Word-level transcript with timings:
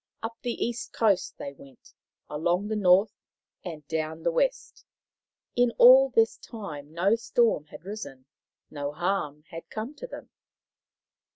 Up 0.23 0.35
the 0.41 0.55
east 0.65 0.93
coast 0.93 1.37
they 1.37 1.53
went, 1.53 1.93
along 2.27 2.67
the 2.69 2.75
north, 2.75 3.13
and 3.63 3.87
down 3.87 4.23
the 4.23 4.31
west. 4.31 4.83
In 5.55 5.69
all 5.77 6.09
this 6.09 6.39
time 6.39 6.91
no 6.91 7.13
storm 7.15 7.65
had 7.65 7.85
risen, 7.85 8.25
no 8.71 8.91
harm 8.93 9.43
had 9.51 9.69
come 9.69 9.93
to 9.97 10.07
them. 10.07 10.31